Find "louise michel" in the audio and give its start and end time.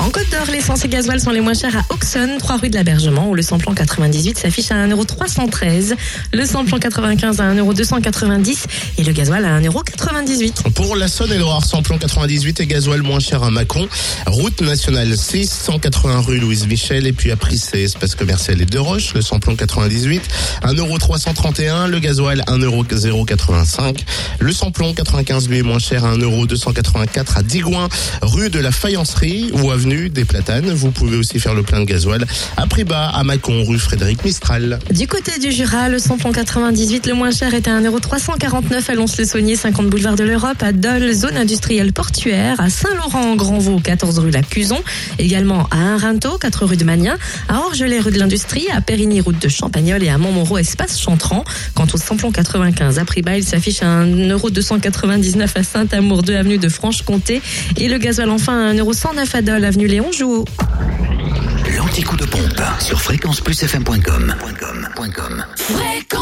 16.38-17.06